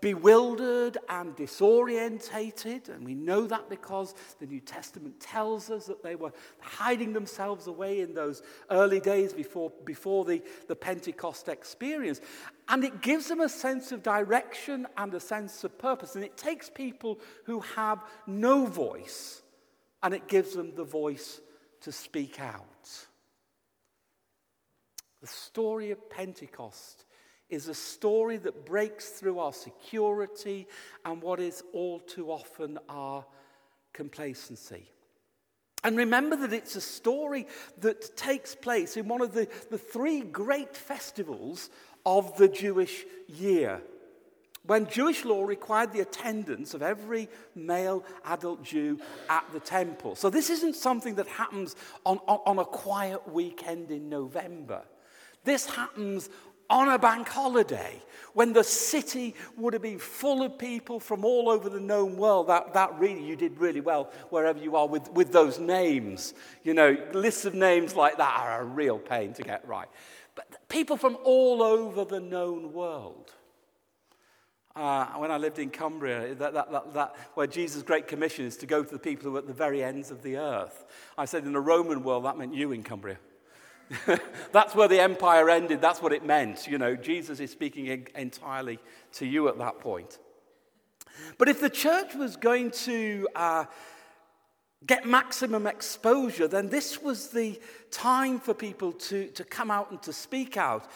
bewildered 0.00 0.98
and 1.08 1.34
disorientated, 1.36 2.88
and 2.88 3.04
we 3.04 3.14
know 3.14 3.46
that 3.46 3.68
because 3.68 4.14
the 4.40 4.46
New 4.46 4.60
Testament 4.60 5.20
tells 5.20 5.70
us 5.70 5.86
that 5.86 6.02
they 6.02 6.16
were 6.16 6.32
hiding 6.60 7.12
themselves 7.12 7.66
away 7.66 8.00
in 8.00 8.14
those 8.14 8.42
early 8.70 9.00
days 9.00 9.32
before, 9.32 9.72
before 9.84 10.24
the, 10.24 10.42
the 10.68 10.76
Pentecost 10.76 11.48
experience. 11.48 12.20
And 12.68 12.84
it 12.84 13.00
gives 13.00 13.28
them 13.28 13.40
a 13.40 13.48
sense 13.48 13.92
of 13.92 14.02
direction 14.02 14.86
and 14.96 15.12
a 15.14 15.20
sense 15.20 15.64
of 15.64 15.78
purpose. 15.78 16.14
And 16.14 16.24
it 16.24 16.36
takes 16.36 16.68
people 16.70 17.20
who 17.44 17.60
have 17.60 18.02
no 18.26 18.66
voice, 18.66 19.42
and 20.02 20.14
it 20.14 20.28
gives 20.28 20.54
them 20.54 20.72
the 20.74 20.84
voice 20.84 21.40
to 21.82 21.92
speak 21.92 22.40
out. 22.40 22.66
The 25.24 25.28
story 25.28 25.90
of 25.90 26.10
Pentecost 26.10 27.06
is 27.48 27.68
a 27.68 27.74
story 27.74 28.36
that 28.36 28.66
breaks 28.66 29.08
through 29.08 29.38
our 29.38 29.54
security 29.54 30.68
and 31.02 31.22
what 31.22 31.40
is 31.40 31.62
all 31.72 31.98
too 32.00 32.30
often 32.30 32.78
our 32.90 33.24
complacency. 33.94 34.84
And 35.82 35.96
remember 35.96 36.36
that 36.36 36.52
it's 36.52 36.76
a 36.76 36.80
story 36.82 37.46
that 37.78 38.18
takes 38.18 38.54
place 38.54 38.98
in 38.98 39.08
one 39.08 39.22
of 39.22 39.32
the, 39.32 39.48
the 39.70 39.78
three 39.78 40.20
great 40.20 40.76
festivals 40.76 41.70
of 42.04 42.36
the 42.36 42.46
Jewish 42.48 43.06
year. 43.26 43.80
When 44.66 44.86
Jewish 44.86 45.24
law 45.24 45.44
required 45.44 45.94
the 45.94 46.00
attendance 46.00 46.74
of 46.74 46.82
every 46.82 47.30
male 47.54 48.04
adult 48.26 48.62
Jew 48.62 49.00
at 49.30 49.46
the 49.54 49.60
temple. 49.60 50.16
So, 50.16 50.28
this 50.28 50.50
isn't 50.50 50.76
something 50.76 51.14
that 51.14 51.28
happens 51.28 51.76
on, 52.04 52.18
on, 52.28 52.40
on 52.44 52.58
a 52.58 52.64
quiet 52.66 53.26
weekend 53.32 53.90
in 53.90 54.10
November. 54.10 54.82
This 55.44 55.66
happens 55.66 56.30
on 56.70 56.88
a 56.88 56.98
bank 56.98 57.28
holiday 57.28 58.02
when 58.32 58.52
the 58.52 58.64
city 58.64 59.34
would 59.56 59.72
have 59.72 59.82
been 59.82 59.98
full 59.98 60.42
of 60.42 60.58
people 60.58 60.98
from 60.98 61.24
all 61.24 61.48
over 61.48 61.68
the 61.68 61.80
known 61.80 62.16
world. 62.16 62.48
That, 62.48 62.74
that 62.74 62.98
really, 62.98 63.24
you 63.24 63.36
did 63.36 63.58
really 63.58 63.80
well 63.80 64.10
wherever 64.30 64.58
you 64.58 64.76
are 64.76 64.88
with, 64.88 65.10
with 65.12 65.32
those 65.32 65.58
names. 65.58 66.34
You 66.62 66.74
know, 66.74 66.96
lists 67.12 67.44
of 67.44 67.54
names 67.54 67.94
like 67.94 68.16
that 68.16 68.36
are 68.40 68.62
a 68.62 68.64
real 68.64 68.98
pain 68.98 69.32
to 69.34 69.42
get 69.42 69.66
right. 69.66 69.88
But 70.34 70.68
people 70.68 70.96
from 70.96 71.16
all 71.22 71.62
over 71.62 72.04
the 72.04 72.20
known 72.20 72.72
world. 72.72 73.30
Uh, 74.74 75.06
when 75.18 75.30
I 75.30 75.36
lived 75.36 75.60
in 75.60 75.70
Cumbria, 75.70 76.34
that, 76.34 76.52
that, 76.52 76.72
that, 76.72 76.94
that, 76.94 77.16
where 77.34 77.46
Jesus' 77.46 77.84
great 77.84 78.08
commission 78.08 78.44
is 78.44 78.56
to 78.56 78.66
go 78.66 78.82
to 78.82 78.90
the 78.92 78.98
people 78.98 79.30
who 79.30 79.36
are 79.36 79.38
at 79.38 79.46
the 79.46 79.52
very 79.52 79.84
ends 79.84 80.10
of 80.10 80.24
the 80.24 80.36
earth. 80.36 80.84
I 81.16 81.26
said 81.26 81.44
in 81.44 81.52
the 81.52 81.60
Roman 81.60 82.02
world, 82.02 82.24
that 82.24 82.36
meant 82.36 82.52
you 82.52 82.72
in 82.72 82.82
Cumbria. 82.82 83.18
That's 84.52 84.74
where 84.74 84.88
the 84.88 85.00
empire 85.00 85.50
ended. 85.50 85.80
That's 85.80 86.00
what 86.00 86.12
it 86.12 86.24
meant. 86.24 86.66
You 86.66 86.78
know, 86.78 86.96
Jesus 86.96 87.40
is 87.40 87.50
speaking 87.50 88.06
entirely 88.14 88.78
to 89.14 89.26
you 89.26 89.48
at 89.48 89.58
that 89.58 89.80
point. 89.80 90.18
But 91.38 91.48
if 91.48 91.60
the 91.60 91.70
church 91.70 92.14
was 92.14 92.36
going 92.36 92.70
to 92.72 93.28
uh, 93.34 93.64
get 94.86 95.06
maximum 95.06 95.66
exposure, 95.66 96.48
then 96.48 96.68
this 96.68 97.02
was 97.02 97.28
the 97.28 97.60
time 97.90 98.40
for 98.40 98.54
people 98.54 98.92
to, 98.92 99.28
to 99.28 99.44
come 99.44 99.70
out 99.70 99.90
and 99.90 100.02
to 100.02 100.12
speak 100.12 100.56
out. 100.56 100.90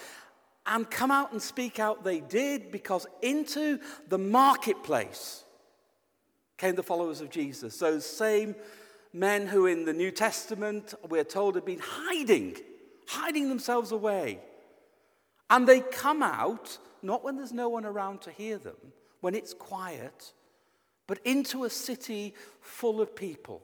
And 0.66 0.90
come 0.90 1.11
out 1.11 1.33
and 1.33 1.40
speak 1.40 1.78
out 1.78 2.04
they 2.04 2.21
did 2.21 2.71
because 2.71 3.07
into 3.23 3.78
the 4.09 4.18
marketplace 4.18 5.45
came 6.59 6.75
the 6.75 6.83
followers 6.83 7.23
of 7.23 7.30
Jesus. 7.30 7.78
Those 7.78 8.04
same 8.04 8.54
men 9.14 9.47
who 9.47 9.64
in 9.64 9.87
the 9.87 9.95
New 9.95 10.11
Testament 10.11 10.92
we're 11.09 11.25
told 11.25 11.54
had 11.54 11.64
been 11.64 11.80
hiding 11.83 12.57
hiding 13.09 13.49
themselves 13.49 13.91
away. 13.91 14.38
And 15.49 15.67
they 15.67 15.81
come 15.81 16.23
out, 16.23 16.79
not 17.03 17.25
when 17.25 17.37
there's 17.37 17.53
no 17.53 17.69
one 17.71 17.87
around 17.87 18.21
to 18.23 18.31
hear 18.31 18.59
them, 18.59 18.77
when 19.21 19.35
it's 19.35 19.55
quiet, 19.55 20.35
but 21.07 21.19
into 21.25 21.65
a 21.65 21.71
city 21.71 22.35
full 22.61 23.00
of 23.00 23.17
people, 23.17 23.62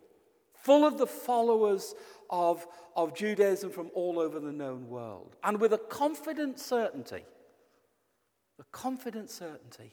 full 0.54 0.86
of 0.86 0.96
the 0.96 1.06
followers 1.06 1.94
of, 2.30 2.66
of 2.96 3.14
Judaism 3.14 3.70
from 3.70 3.90
all 3.94 4.18
over 4.18 4.40
the 4.40 4.50
known 4.50 4.88
world. 4.88 5.36
And 5.44 5.60
with 5.60 5.74
a 5.74 5.78
confident 5.78 6.58
certainty, 6.58 7.24
a 8.58 8.64
confident 8.72 9.30
certainty, 9.30 9.92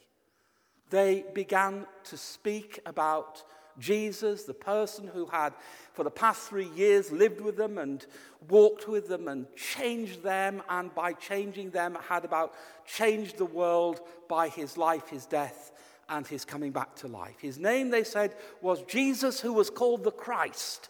they 0.88 1.24
began 1.34 1.86
to 2.04 2.16
speak 2.16 2.80
about 2.86 3.42
Jesus, 3.78 4.44
the 4.44 4.54
person 4.54 5.06
who 5.06 5.26
had, 5.26 5.52
for 5.92 6.04
the 6.04 6.10
past 6.10 6.48
three 6.48 6.68
years, 6.68 7.10
lived 7.10 7.40
with 7.40 7.56
them 7.56 7.78
and 7.78 8.04
walked 8.48 8.88
with 8.88 9.08
them 9.08 9.28
and 9.28 9.46
changed 9.56 10.22
them, 10.22 10.62
and 10.68 10.94
by 10.94 11.12
changing 11.12 11.70
them, 11.70 11.96
had 12.08 12.24
about 12.24 12.54
changed 12.86 13.38
the 13.38 13.44
world 13.44 14.00
by 14.28 14.48
his 14.48 14.76
life, 14.76 15.08
his 15.08 15.26
death, 15.26 15.72
and 16.08 16.26
his 16.26 16.44
coming 16.44 16.72
back 16.72 16.94
to 16.96 17.08
life. 17.08 17.40
His 17.40 17.58
name, 17.58 17.90
they 17.90 18.04
said, 18.04 18.34
was 18.60 18.82
Jesus, 18.82 19.40
who 19.40 19.52
was 19.52 19.70
called 19.70 20.04
the 20.04 20.10
Christ. 20.10 20.88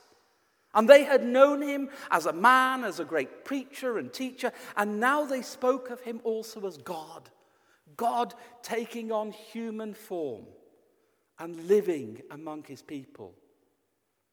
And 0.75 0.89
they 0.89 1.05
had 1.05 1.25
known 1.25 1.61
him 1.61 1.91
as 2.11 2.27
a 2.27 2.33
man, 2.33 2.83
as 2.83 2.99
a 2.99 3.05
great 3.05 3.45
preacher 3.45 3.99
and 3.99 4.13
teacher, 4.13 4.53
and 4.77 4.99
now 4.99 5.25
they 5.25 5.43
spoke 5.43 5.91
of 5.91 6.01
him 6.01 6.21
also 6.25 6.67
as 6.67 6.79
God. 6.79 7.29
God 7.97 8.35
taking 8.63 9.13
on 9.13 9.33
human 9.33 9.93
form 9.93 10.47
and 11.39 11.69
living 11.69 12.23
among 12.31 12.65
his 12.65 12.83
people, 12.83 13.35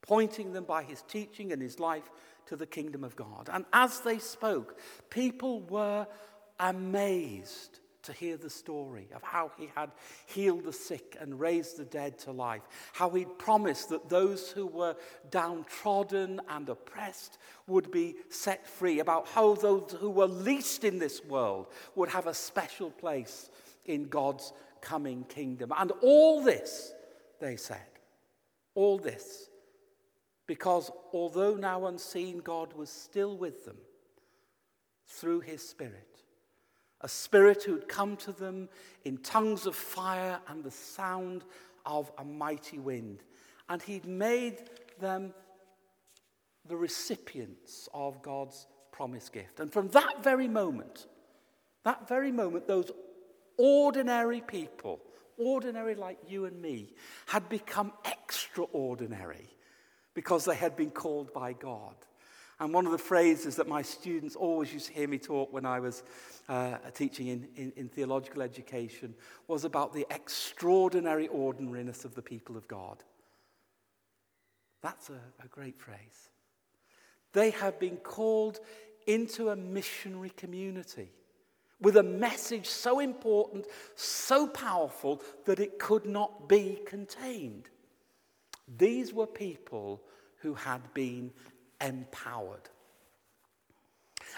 pointing 0.01 0.53
them 0.53 0.63
by 0.63 0.83
his 0.83 1.01
teaching 1.03 1.51
and 1.51 1.61
his 1.61 1.79
life 1.79 2.09
to 2.47 2.55
the 2.55 2.65
kingdom 2.65 3.03
of 3.03 3.15
God. 3.15 3.49
And 3.51 3.65
as 3.73 4.01
they 4.01 4.19
spoke, 4.19 4.79
people 5.09 5.61
were 5.61 6.07
amazed 6.59 7.79
to 8.01 8.13
hear 8.13 8.37
the 8.37 8.49
story 8.49 9.09
of 9.13 9.21
how 9.21 9.51
he 9.57 9.69
had 9.75 9.91
healed 10.25 10.63
the 10.63 10.73
sick 10.73 11.17
and 11.19 11.39
raised 11.39 11.77
the 11.77 11.85
dead 11.85 12.17
to 12.17 12.31
life, 12.31 12.63
how 12.93 13.09
he'd 13.09 13.37
promised 13.37 13.89
that 13.89 14.09
those 14.09 14.49
who 14.49 14.65
were 14.65 14.95
downtrodden 15.29 16.39
and 16.49 16.69
oppressed 16.69 17.37
would 17.67 17.91
be 17.91 18.15
set 18.29 18.65
free, 18.65 18.99
about 18.99 19.27
how 19.27 19.53
those 19.55 19.95
who 19.99 20.09
were 20.09 20.27
least 20.27 20.83
in 20.83 20.97
this 20.97 21.23
world 21.25 21.67
would 21.95 22.09
have 22.09 22.25
a 22.25 22.33
special 22.33 22.89
place 22.89 23.49
in 23.85 24.05
God's 24.05 24.53
coming 24.81 25.23
kingdom. 25.25 25.71
And 25.77 25.91
all 26.01 26.41
this, 26.41 26.93
they 27.39 27.55
said, 27.55 27.87
all 28.75 28.97
this, 28.97 29.49
because 30.47 30.91
although 31.13 31.55
now 31.55 31.85
unseen, 31.85 32.39
God 32.39 32.73
was 32.73 32.89
still 32.89 33.37
with 33.37 33.65
them 33.65 33.77
through 35.07 35.41
his 35.41 35.67
Spirit. 35.67 36.05
A 37.01 37.07
spirit 37.07 37.63
who 37.63 37.75
had 37.75 37.87
come 37.87 38.17
to 38.17 38.33
them 38.33 38.67
in 39.05 39.17
tongues 39.19 39.65
of 39.65 39.75
fire 39.75 40.39
and 40.49 40.63
the 40.63 40.71
sound 40.71 41.45
of 41.85 42.11
a 42.17 42.25
mighty 42.25 42.77
wind. 42.77 43.23
And 43.69 43.81
he'd 43.81 44.05
made 44.05 44.69
them 44.99 45.33
the 46.67 46.75
recipients 46.75 47.87
of 47.93 48.21
God's 48.21 48.67
promised 48.91 49.31
gift. 49.31 49.61
And 49.61 49.71
from 49.71 49.87
that 49.89 50.23
very 50.23 50.49
moment, 50.49 51.07
that 51.83 52.07
very 52.07 52.33
moment, 52.33 52.67
those 52.67 52.91
ordinary 53.59 54.41
people, 54.41 55.01
ordinary 55.37 55.93
like 55.93 56.17
you 56.27 56.45
and 56.45 56.59
me, 56.59 56.93
had 57.27 57.47
become 57.49 57.91
extraordinary 58.05 59.49
because 60.13 60.45
they 60.45 60.55
had 60.55 60.75
been 60.75 60.89
called 60.89 61.33
by 61.33 61.53
God. 61.53 61.95
And 62.59 62.73
one 62.73 62.85
of 62.85 62.91
the 62.91 62.97
phrases 62.97 63.57
that 63.57 63.67
my 63.67 63.81
students 63.81 64.35
always 64.35 64.73
used 64.73 64.87
to 64.87 64.93
hear 64.93 65.07
me 65.07 65.17
talk 65.17 65.53
when 65.53 65.65
I 65.65 65.79
was 65.79 66.03
uh, 66.49 66.77
teaching 66.93 67.27
in, 67.27 67.47
in, 67.55 67.73
in 67.75 67.89
theological 67.89 68.41
education 68.41 69.13
was 69.47 69.63
about 69.63 69.93
the 69.93 70.05
extraordinary 70.09 71.27
ordinariness 71.27 72.03
of 72.05 72.15
the 72.15 72.21
people 72.21 72.57
of 72.57 72.67
God. 72.67 73.03
That's 74.81 75.09
a, 75.09 75.19
a 75.43 75.47
great 75.47 75.79
phrase. 75.79 76.29
They 77.33 77.51
have 77.51 77.79
been 77.79 77.97
called 77.97 78.59
into 79.05 79.49
a 79.49 79.55
missionary 79.55 80.31
community 80.31 81.11
with 81.81 81.97
a 81.97 82.03
message 82.03 82.67
so 82.67 82.99
important, 82.99 83.65
so 83.95 84.47
powerful, 84.47 85.21
that 85.45 85.59
it 85.59 85.79
could 85.79 86.05
not 86.05 86.49
be 86.49 86.79
contained. 86.85 87.69
These 88.77 89.13
were 89.13 89.27
people 89.27 90.01
who 90.41 90.53
had 90.53 90.93
been 90.93 91.31
empowered. 91.81 92.69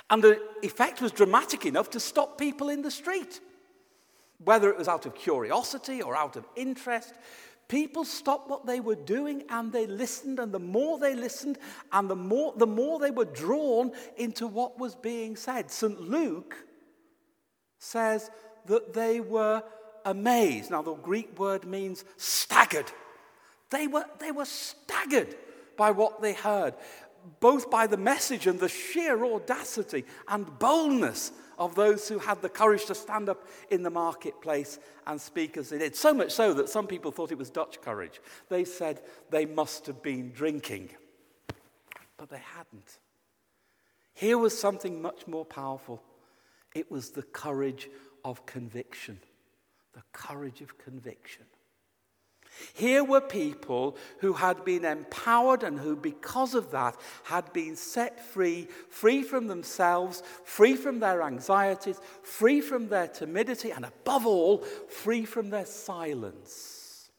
And 0.09 0.23
the 0.23 0.41
effect 0.61 1.01
was 1.01 1.11
dramatic 1.11 1.65
enough 1.65 1.89
to 1.91 1.99
stop 1.99 2.37
people 2.37 2.69
in 2.69 2.81
the 2.81 2.91
street. 2.91 3.39
Whether 4.43 4.69
it 4.69 4.77
was 4.77 4.87
out 4.87 5.05
of 5.05 5.15
curiosity 5.15 6.01
or 6.01 6.15
out 6.15 6.35
of 6.35 6.45
interest, 6.55 7.13
people 7.67 8.03
stopped 8.03 8.49
what 8.49 8.65
they 8.65 8.79
were 8.79 8.95
doing 8.95 9.43
and 9.49 9.71
they 9.71 9.87
listened. 9.87 10.39
And 10.39 10.51
the 10.51 10.59
more 10.59 10.97
they 10.97 11.15
listened, 11.15 11.57
and 11.91 12.09
the 12.09 12.15
more, 12.15 12.53
the 12.55 12.67
more 12.67 12.99
they 12.99 13.11
were 13.11 13.25
drawn 13.25 13.91
into 14.17 14.47
what 14.47 14.79
was 14.79 14.95
being 14.95 15.35
said. 15.35 15.69
St. 15.71 15.99
Luke 15.99 16.55
says 17.81 18.29
that 18.67 18.93
they 18.93 19.19
were 19.19 19.63
amazed. 20.05 20.69
Now, 20.69 20.83
the 20.83 20.93
Greek 20.93 21.37
word 21.37 21.65
means 21.65 22.05
staggered. 22.15 22.91
They 23.71 23.87
were, 23.87 24.05
they 24.19 24.31
were 24.31 24.45
staggered 24.45 25.35
by 25.77 25.91
what 25.91 26.21
they 26.21 26.33
heard, 26.33 26.75
both 27.39 27.71
by 27.71 27.87
the 27.87 27.97
message 27.97 28.45
and 28.45 28.59
the 28.59 28.69
sheer 28.69 29.25
audacity 29.25 30.05
and 30.27 30.59
boldness 30.59 31.31
of 31.57 31.73
those 31.73 32.07
who 32.07 32.19
had 32.19 32.41
the 32.41 32.49
courage 32.49 32.85
to 32.85 32.95
stand 32.95 33.29
up 33.29 33.47
in 33.71 33.81
the 33.81 33.89
marketplace 33.89 34.77
and 35.07 35.19
speak 35.19 35.57
as 35.57 35.69
they 35.69 35.79
did. 35.79 35.95
So 35.95 36.13
much 36.13 36.31
so 36.31 36.53
that 36.53 36.69
some 36.69 36.85
people 36.85 37.11
thought 37.11 37.31
it 37.31 37.37
was 37.37 37.49
Dutch 37.49 37.81
courage. 37.81 38.21
They 38.49 38.63
said 38.63 39.01
they 39.31 39.45
must 39.47 39.87
have 39.87 40.03
been 40.03 40.31
drinking, 40.31 40.89
but 42.17 42.29
they 42.29 42.41
hadn't. 42.55 42.99
Here 44.13 44.37
was 44.37 44.57
something 44.57 45.01
much 45.01 45.25
more 45.25 45.45
powerful 45.45 46.03
it 46.73 46.91
was 46.91 47.11
the 47.11 47.23
courage 47.23 47.89
of 48.23 48.45
conviction. 48.45 49.19
The 49.93 50.03
courage 50.13 50.61
of 50.61 50.77
conviction. 50.77 51.43
Here 52.73 53.03
were 53.03 53.21
people 53.21 53.97
who 54.19 54.33
had 54.33 54.65
been 54.65 54.85
empowered 54.85 55.63
and 55.63 55.79
who, 55.79 55.95
because 55.95 56.53
of 56.53 56.71
that, 56.71 56.95
had 57.23 57.51
been 57.53 57.75
set 57.75 58.23
free, 58.23 58.67
free 58.89 59.23
from 59.23 59.47
themselves, 59.47 60.21
free 60.43 60.75
from 60.75 60.99
their 60.99 61.23
anxieties, 61.23 61.99
free 62.23 62.61
from 62.61 62.89
their 62.89 63.07
timidity, 63.07 63.71
and 63.71 63.85
above 63.85 64.25
all, 64.25 64.59
free 64.89 65.25
from 65.25 65.49
their 65.49 65.65
silence. 65.65 67.09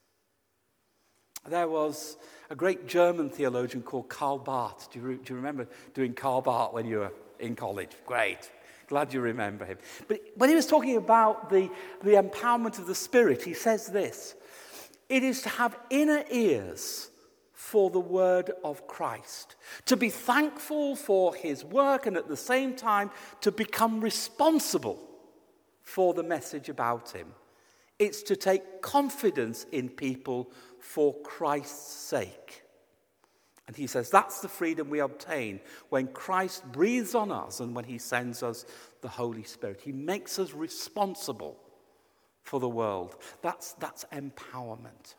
There 1.49 1.69
was 1.69 2.19
a 2.51 2.55
great 2.55 2.87
German 2.87 3.31
theologian 3.31 3.83
called 3.83 4.09
Karl 4.09 4.39
Barth. 4.39 4.91
Do 4.93 5.01
you, 5.01 5.17
do 5.17 5.33
you 5.33 5.37
remember 5.37 5.67
doing 5.95 6.15
Karl 6.15 6.43
Barth 6.43 6.73
when 6.73 6.87
you 6.87 6.99
were 6.99 7.13
in 7.41 7.57
college? 7.57 7.91
Great. 8.07 8.51
Glad 8.93 9.15
you 9.15 9.23
remember 9.23 9.65
him. 9.65 9.79
But 10.07 10.21
when 10.35 10.51
he 10.51 10.55
was 10.55 10.67
talking 10.67 10.99
about 10.99 11.49
the, 11.49 11.71
the 12.03 12.11
empowerment 12.11 12.79
of 12.79 12.87
the 12.87 12.95
Spirit, 12.95 13.43
he 13.43 13.55
says 13.55 13.87
this 13.87 14.35
it 15.09 15.23
is 15.23 15.41
to 15.41 15.49
have 15.49 15.79
inner 15.89 16.25
ears 16.31 17.09
for 17.55 17.89
the 17.89 17.99
word 17.99 18.51
of 18.63 18.87
Christ, 18.87 19.57
to 19.87 19.97
be 19.97 20.11
thankful 20.11 20.95
for 20.95 21.35
his 21.35 21.65
work, 21.65 22.05
and 22.05 22.19
at 22.19 22.29
the 22.29 22.37
same 22.37 22.77
time 22.77 23.11
to 23.41 23.51
become 23.51 24.03
responsible 24.03 25.01
for 25.81 26.13
the 26.13 26.23
message 26.23 26.69
about 26.69 27.13
him. 27.13 27.29
It's 27.99 28.23
to 28.25 28.37
take 28.37 28.83
confidence 28.83 29.65
in 29.73 29.89
people 29.89 30.53
for 30.81 31.15
Christ's 31.23 31.95
sake. 31.95 32.63
And 33.73 33.79
he 33.79 33.87
says 33.87 34.11
that's 34.11 34.41
the 34.41 34.49
freedom 34.49 34.91
we 34.91 34.99
obtain 34.99 35.59
when 35.89 36.09
Christ 36.09 36.71
breathes 36.73 37.15
on 37.15 37.33
us 37.33 37.59
and 37.61 37.75
when 37.75 37.87
he 37.87 37.97
sends 37.97 38.43
us 38.43 38.67
the 39.01 39.09
Holy 39.09 39.45
Spirit. 39.45 39.81
He 39.83 39.93
makes 39.93 40.39
us 40.39 40.53
responsible 40.53 41.57
for 42.43 42.61
the 42.61 42.69
world. 42.69 43.17
That's, 43.41 43.73
that's 43.75 44.05
empowerment. 44.13 45.15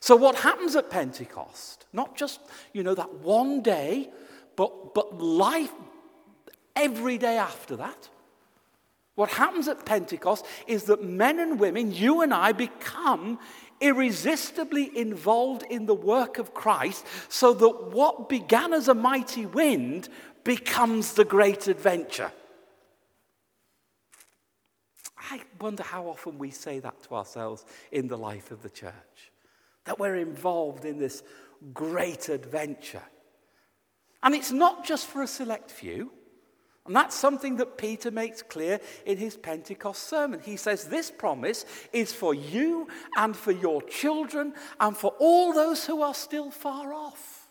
So, 0.00 0.14
what 0.14 0.36
happens 0.36 0.76
at 0.76 0.90
Pentecost? 0.90 1.86
Not 1.90 2.18
just, 2.18 2.38
you 2.74 2.82
know, 2.82 2.94
that 2.94 3.14
one 3.14 3.62
day, 3.62 4.10
but, 4.54 4.92
but 4.92 5.18
life 5.18 5.72
every 6.74 7.16
day 7.16 7.38
after 7.38 7.76
that. 7.76 8.10
What 9.14 9.30
happens 9.30 9.68
at 9.68 9.86
Pentecost 9.86 10.44
is 10.66 10.82
that 10.84 11.02
men 11.02 11.40
and 11.40 11.58
women, 11.58 11.94
you 11.94 12.20
and 12.20 12.34
I, 12.34 12.52
become 12.52 13.38
irresistibly 13.80 14.96
involved 14.96 15.62
in 15.64 15.86
the 15.86 15.94
work 15.94 16.38
of 16.38 16.54
Christ 16.54 17.04
so 17.28 17.52
that 17.54 17.92
what 17.92 18.28
began 18.28 18.72
as 18.72 18.88
a 18.88 18.94
mighty 18.94 19.46
wind 19.46 20.08
becomes 20.44 21.14
the 21.14 21.24
great 21.24 21.68
adventure. 21.68 22.32
I 25.18 25.42
wonder 25.60 25.82
how 25.82 26.06
often 26.06 26.38
we 26.38 26.50
say 26.50 26.78
that 26.78 27.02
to 27.04 27.14
ourselves 27.14 27.64
in 27.90 28.06
the 28.06 28.18
life 28.18 28.50
of 28.50 28.62
the 28.62 28.70
church 28.70 29.32
that 29.84 29.98
we're 29.98 30.16
involved 30.16 30.84
in 30.84 30.98
this 30.98 31.22
great 31.72 32.28
adventure. 32.28 33.02
And 34.22 34.34
it's 34.34 34.52
not 34.52 34.84
just 34.84 35.06
for 35.06 35.22
a 35.22 35.26
select 35.26 35.70
few. 35.70 36.12
And 36.86 36.94
that's 36.94 37.16
something 37.16 37.56
that 37.56 37.76
Peter 37.76 38.10
makes 38.10 38.42
clear 38.42 38.80
in 39.04 39.18
his 39.18 39.36
Pentecost 39.36 40.04
sermon. 40.04 40.40
He 40.40 40.56
says, 40.56 40.84
This 40.84 41.10
promise 41.10 41.64
is 41.92 42.12
for 42.12 42.34
you 42.34 42.88
and 43.16 43.36
for 43.36 43.52
your 43.52 43.82
children 43.82 44.54
and 44.78 44.96
for 44.96 45.12
all 45.18 45.52
those 45.52 45.84
who 45.84 46.02
are 46.02 46.14
still 46.14 46.50
far 46.50 46.92
off. 46.92 47.48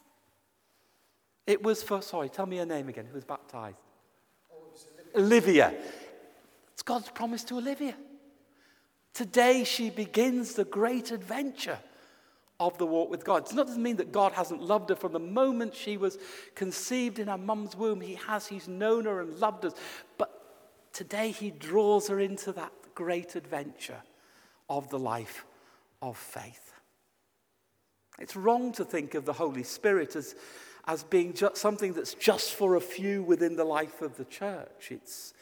It 1.46 1.62
was 1.62 1.84
for, 1.84 2.02
sorry, 2.02 2.30
tell 2.30 2.46
me 2.46 2.58
your 2.58 2.66
name 2.66 2.90
again, 2.90 3.06
who 3.06 3.16
was 3.16 3.26
baptized? 3.26 3.78
Olivia. 5.16 5.74
It's 6.74 6.82
God's 6.82 7.10
promise 7.10 7.44
to 7.46 7.58
Olivia. 7.58 7.96
Today 9.14 9.64
she 9.64 9.90
begins 9.90 10.56
the 10.56 10.66
great 10.66 11.12
adventure 11.12 11.80
of 12.60 12.78
the 12.78 12.86
walk 12.86 13.10
with 13.10 13.26
God. 13.26 13.50
It 13.50 13.56
doesn't 13.56 13.82
mean 13.82 13.98
that 13.98 14.12
God 14.12 14.32
hasn't 14.32 14.62
loved 14.62 14.90
her 14.90 14.96
from 14.96 15.12
the 15.12 15.20
moment 15.20 15.76
she 15.76 15.98
was 15.98 16.18
conceived 16.56 17.20
in 17.20 17.28
her 17.28 17.38
mum's 17.38 17.76
womb. 17.76 18.02
He 18.02 18.16
has, 18.16 18.48
He's 18.48 18.68
known 18.68 19.06
her 19.06 19.22
and 19.22 19.38
loved 19.40 19.66
us. 19.66 19.74
But 20.18 20.32
today 20.94 21.32
He 21.32 21.52
draws 21.52 22.08
her 22.08 22.20
into 22.20 22.52
that 22.54 22.72
great 22.94 23.36
adventure 23.36 24.02
of 24.70 24.90
the 24.90 25.00
life 25.00 25.46
of 26.02 26.18
faith. 26.18 26.74
It's 28.20 28.36
wrong 28.36 28.72
to 28.74 28.86
think 28.86 29.14
of 29.14 29.26
the 29.26 29.34
Holy 29.34 29.64
Spirit 29.64 30.16
as, 30.16 30.36
as 30.88 31.04
being 31.04 31.34
just 31.34 31.58
something 31.58 31.94
that's 31.94 32.14
just 32.14 32.54
for 32.54 32.76
a 32.76 32.82
few 32.82 33.24
within 33.24 33.58
the 33.58 33.66
life 33.66 34.02
of 34.02 34.16
the 34.16 34.26
church. 34.26 34.90
It's, 34.92 35.34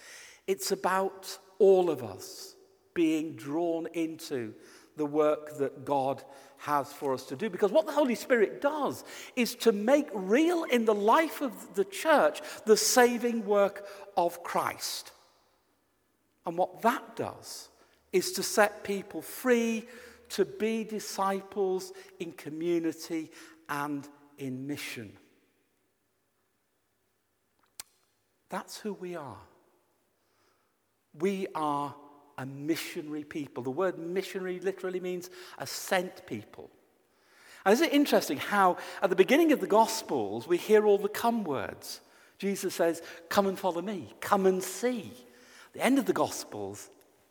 it's 0.48 0.72
about 0.72 1.38
all 1.60 1.92
of 1.92 2.04
us 2.04 2.56
being 2.96 3.36
drawn 3.36 3.88
into 3.94 4.54
the 4.96 5.06
work 5.06 5.58
that 5.58 5.86
God 5.86 6.24
has 6.64 6.92
for 6.92 7.14
us 7.14 7.26
to 7.26 7.36
do. 7.36 7.50
Because 7.50 7.72
what 7.72 7.86
the 7.86 7.92
Holy 7.92 8.16
Spirit 8.16 8.62
does 8.62 9.04
is 9.36 9.56
to 9.56 9.72
make 9.72 10.08
real 10.14 10.64
in 10.64 10.86
the 10.86 10.94
life 10.94 11.42
of 11.42 11.76
the 11.76 11.86
church 11.86 12.42
the 12.66 12.78
saving 12.78 13.46
work 13.46 13.86
of 14.16 14.44
Christ. 14.44 15.12
And 16.46 16.58
what 16.58 16.82
that 16.82 17.16
does 17.16 17.70
is 18.12 18.32
to 18.34 18.44
set 18.44 18.84
people 18.84 19.22
free 19.22 19.88
to 20.30 20.46
be 20.46 20.84
disciples 20.84 21.92
in 22.20 22.32
community 22.32 23.30
and 23.70 24.08
in 24.38 24.66
mission. 24.66 25.14
That's 28.50 28.78
who 28.78 28.94
we 28.94 29.16
are. 29.16 29.38
We 31.14 31.48
are 31.56 31.96
a 32.38 32.46
missionary 32.46 33.24
people. 33.24 33.64
The 33.64 33.72
word 33.72 33.98
missionary 33.98 34.60
literally 34.60 35.00
means 35.00 35.30
a 35.58 35.68
sent 35.68 36.26
people. 36.26 36.70
And 37.66 37.74
isn't 37.74 37.88
it 37.88 37.94
interesting 37.94 38.38
how 38.38 38.78
at 39.02 39.10
the 39.10 39.16
beginning 39.16 39.52
of 39.52 39.62
the 39.62 39.68
Gospels 39.68 40.48
we 40.48 40.58
hear 40.58 40.86
all 40.86 40.98
the 40.98 41.08
come 41.10 41.44
words? 41.44 42.02
Jesus 42.38 42.76
says, 42.76 43.02
Come 43.30 43.48
and 43.48 43.58
follow 43.58 43.82
me, 43.82 44.14
come 44.20 44.46
and 44.46 44.62
see. 44.62 45.12
At 45.68 45.74
the 45.74 45.84
end 45.86 45.98
of 45.98 46.06
the 46.06 46.14
Gospels, 46.14 46.90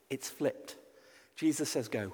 it's 0.09 0.31
flipped. 0.31 0.77
Jesus 1.37 1.69
says, 1.71 1.89
Go. 1.89 2.13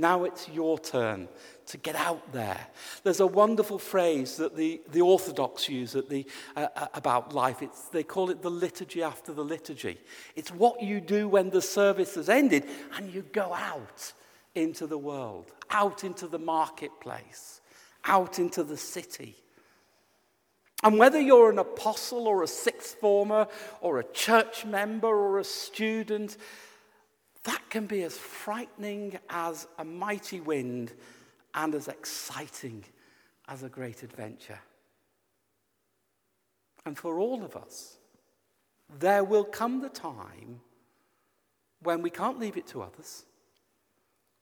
Now 0.00 0.24
it's 0.24 0.48
your 0.48 0.78
turn 0.78 1.28
to 1.66 1.76
get 1.76 1.94
out 1.94 2.32
there. 2.32 2.66
There's 3.04 3.20
a 3.20 3.26
wonderful 3.26 3.78
phrase 3.78 4.38
that 4.38 4.56
the, 4.56 4.80
the 4.90 5.02
Orthodox 5.02 5.68
use 5.68 5.92
the, 5.92 6.26
uh, 6.56 6.68
uh, 6.74 6.86
about 6.94 7.34
life. 7.34 7.60
It's, 7.60 7.82
they 7.88 8.02
call 8.02 8.30
it 8.30 8.40
the 8.40 8.50
liturgy 8.50 9.02
after 9.02 9.34
the 9.34 9.44
liturgy. 9.44 9.98
It's 10.36 10.50
what 10.50 10.82
you 10.82 11.02
do 11.02 11.28
when 11.28 11.50
the 11.50 11.60
service 11.60 12.14
has 12.14 12.30
ended 12.30 12.64
and 12.96 13.12
you 13.12 13.22
go 13.32 13.52
out 13.52 14.14
into 14.54 14.86
the 14.86 14.96
world, 14.96 15.52
out 15.68 16.02
into 16.02 16.26
the 16.26 16.38
marketplace, 16.38 17.60
out 18.06 18.38
into 18.38 18.64
the 18.64 18.78
city. 18.78 19.36
And 20.82 20.98
whether 20.98 21.20
you're 21.20 21.50
an 21.50 21.58
apostle 21.58 22.26
or 22.26 22.42
a 22.42 22.48
sixth 22.48 22.98
former 23.00 23.48
or 23.82 24.00
a 24.00 24.12
church 24.12 24.64
member 24.64 25.08
or 25.08 25.38
a 25.38 25.44
student, 25.44 26.38
that 27.44 27.62
can 27.70 27.86
be 27.86 28.02
as 28.02 28.16
frightening 28.16 29.18
as 29.28 29.66
a 29.78 29.84
mighty 29.84 30.40
wind 30.40 30.92
and 31.54 31.74
as 31.74 31.88
exciting 31.88 32.84
as 33.48 33.62
a 33.62 33.68
great 33.68 34.02
adventure. 34.02 34.58
And 36.84 36.96
for 36.96 37.18
all 37.18 37.42
of 37.42 37.56
us, 37.56 37.96
there 38.98 39.24
will 39.24 39.44
come 39.44 39.80
the 39.80 39.88
time 39.88 40.60
when 41.82 42.02
we 42.02 42.10
can't 42.10 42.38
leave 42.38 42.56
it 42.56 42.66
to 42.68 42.82
others, 42.82 43.24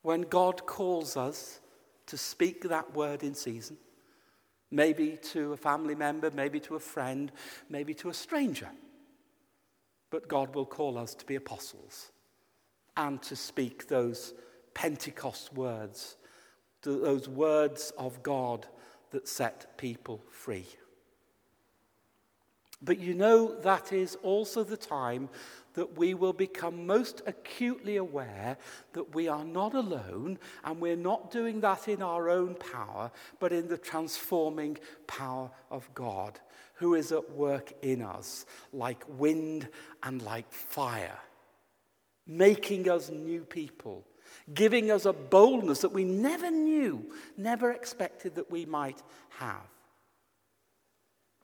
when 0.03 0.23
God 0.23 0.67
calls 0.67 1.17
us 1.17 1.61
to 2.07 2.17
speak 2.17 2.63
that 2.69 2.95
word 2.95 3.23
in 3.23 3.35
season, 3.35 3.77
maybe 4.71 5.19
to 5.23 5.53
a 5.53 5.57
family 5.57 5.95
member, 5.95 6.31
maybe 6.31 6.59
to 6.61 6.75
a 6.75 6.81
friend, 6.81 7.31
maybe 7.69 7.95
to 7.95 8.09
a 8.09 8.15
stranger. 8.15 8.71
But 10.11 10.27
God 10.27 10.55
will 10.55 10.67
call 10.67 10.99
us 10.99 11.15
to 11.15 11.27
be 11.27 11.37
apostles 11.37 12.11
and 12.99 13.23
to 13.23 13.37
speak 13.37 13.89
those 13.89 14.35
Pentecost 14.75 15.55
words, 15.55 16.17
those 16.83 17.29
words 17.29 17.93
of 17.97 18.23
God 18.23 18.67
that 19.11 19.27
set 19.27 19.79
people 19.79 20.23
free. 20.31 20.67
But 22.83 22.99
you 22.99 23.15
know, 23.15 23.59
that 23.61 23.93
is 23.93 24.17
also 24.23 24.63
the 24.63 24.77
time 24.77 25.29
that 25.75 25.97
we 25.97 26.15
will 26.15 26.33
become 26.33 26.87
most 26.87 27.23
acutely 27.27 27.97
aware 27.97 28.57
that 28.93 29.15
we 29.15 29.29
are 29.29 29.45
not 29.45 29.75
alone 29.75 30.39
and 30.65 30.81
we're 30.81 30.97
not 30.97 31.31
doing 31.31 31.61
that 31.61 31.89
in 31.89 32.03
our 32.03 32.29
own 32.29 32.55
power, 32.55 33.11
but 33.39 33.53
in 33.53 33.69
the 33.69 33.79
transforming 33.79 34.77
power 35.07 35.51
of 35.71 35.93
God, 35.95 36.41
who 36.75 36.95
is 36.95 37.13
at 37.13 37.31
work 37.31 37.73
in 37.83 38.03
us 38.03 38.45
like 38.73 39.05
wind 39.09 39.69
and 40.03 40.23
like 40.23 40.51
fire 40.53 41.19
making 42.29 42.89
us 42.89 43.11
new 43.11 43.43
people, 43.43 44.07
giving 44.53 44.91
us 44.91 45.07
a 45.07 45.13
boldness 45.13 45.81
that 45.81 45.93
we 45.93 46.05
never 46.05 46.51
knew, 46.51 47.11
never 47.37 47.73
expected 47.73 48.35
that 48.35 48.51
we 48.51 48.67
might 48.67 49.03
have. 49.31 49.67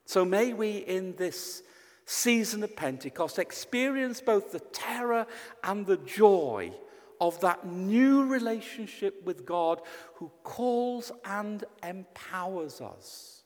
So 0.05 0.25
may 0.25 0.53
we, 0.53 0.79
in 0.79 1.16
this 1.16 1.62
season 2.05 2.62
of 2.62 2.77
Pentecost, 2.77 3.38
experience 3.38 4.20
both 4.20 4.53
the 4.53 4.61
terror 4.61 5.27
and 5.62 5.87
the 5.87 5.97
joy 5.97 6.73
of 7.20 7.40
that 7.40 7.66
new 7.66 8.27
relationship 8.27 9.25
with 9.25 9.47
God 9.47 9.81
who 10.16 10.31
calls 10.42 11.11
and 11.25 11.64
empowers 11.83 12.83
us, 12.83 13.44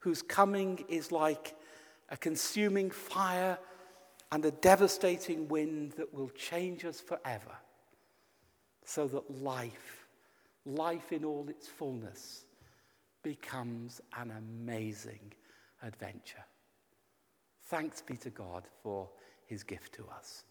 whose 0.00 0.22
coming 0.22 0.84
is 0.88 1.12
like 1.12 1.54
a 2.08 2.16
consuming 2.16 2.90
fire 2.90 3.58
and 4.32 4.44
a 4.44 4.50
devastating 4.50 5.48
wind 5.48 5.92
that 5.92 6.12
will 6.14 6.30
change 6.30 6.84
us 6.84 7.00
forever, 7.00 7.56
so 8.84 9.06
that 9.08 9.42
life, 9.42 10.06
life 10.64 11.12
in 11.12 11.24
all 11.24 11.46
its 11.48 11.66
fullness, 11.68 12.44
becomes 13.22 14.00
an 14.16 14.30
amazing 14.30 15.32
adventure. 15.82 16.44
Thanks 17.66 18.00
be 18.00 18.16
to 18.18 18.30
God 18.30 18.64
for 18.82 19.08
his 19.46 19.62
gift 19.62 19.94
to 19.94 20.06
us. 20.16 20.44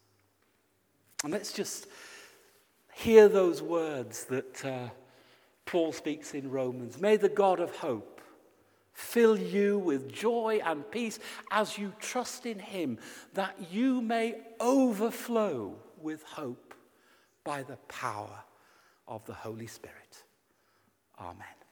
And 1.23 1.33
let's 1.33 1.51
just 1.51 1.87
hear 2.93 3.27
those 3.27 3.61
words 3.61 4.25
that 4.25 4.65
uh, 4.65 4.89
Paul 5.65 5.91
speaks 5.91 6.33
in 6.33 6.49
Romans. 6.49 6.99
May 6.99 7.17
the 7.17 7.29
God 7.29 7.59
of 7.59 7.75
hope 7.75 8.18
fill 8.99 9.38
you 9.38 9.79
with 9.79 10.12
joy 10.12 10.59
and 10.63 10.89
peace 10.91 11.19
as 11.51 11.77
you 11.77 11.93
trust 11.99 12.45
in 12.45 12.59
Him, 12.59 12.99
that 13.33 13.55
you 13.71 14.01
may 14.01 14.35
overflow 14.59 15.75
with 16.01 16.21
hope 16.23 16.73
by 17.43 17.63
the 17.63 17.77
power 17.88 18.43
of 19.07 19.25
the 19.25 19.33
Holy 19.33 19.67
Spirit. 19.67 20.23
Amen. 21.19 21.58